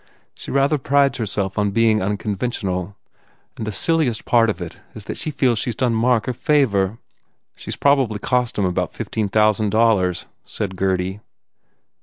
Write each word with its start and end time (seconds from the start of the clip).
She 0.33 0.49
rather 0.49 0.79
prides 0.79 1.19
her 1.19 1.27
self 1.27 1.59
on 1.59 1.69
being 1.69 2.01
unconventional. 2.01 2.95
And 3.55 3.67
the 3.67 3.71
silliest 3.71 4.25
part 4.25 4.49
of 4.49 4.59
it 4.59 4.81
is 4.95 5.05
that 5.05 5.15
she 5.15 5.29
feels 5.29 5.59
she 5.59 5.69
s 5.69 5.75
done 5.75 5.93
Mark 5.93 6.27
a 6.27 6.33
favour." 6.33 6.97
"She 7.55 7.69
s 7.69 7.75
probably 7.75 8.17
cost 8.17 8.57
him 8.57 8.65
about 8.65 8.93
fifteen 8.93 9.29
thousand 9.29 9.69
dollars," 9.69 10.25
said 10.43 10.75
Gurdy. 10.75 11.19